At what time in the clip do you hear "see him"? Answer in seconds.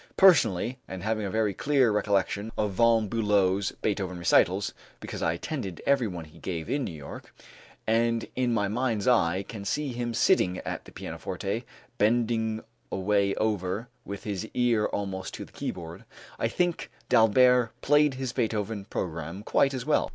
9.63-10.15